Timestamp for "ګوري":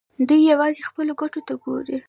1.63-1.97